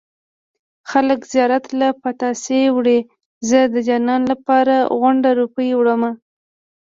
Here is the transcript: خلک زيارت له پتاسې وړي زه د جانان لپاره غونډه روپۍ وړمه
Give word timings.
خلک 0.91 1.19
زيارت 1.33 1.65
له 1.79 1.87
پتاسې 2.03 2.59
وړي 2.75 2.99
زه 3.49 3.59
د 3.73 3.75
جانان 3.87 4.21
لپاره 4.31 4.75
غونډه 4.99 5.29
روپۍ 5.39 5.69
وړمه 5.75 6.11